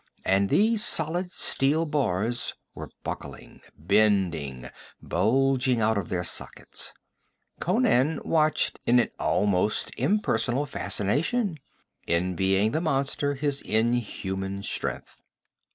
[0.25, 6.91] And these solid steel bars were buckling, bending, bulging out of their sockets.
[7.59, 11.59] Conan watched in an almost impersonal fascination,
[12.07, 15.17] envying the monster his inhuman strength.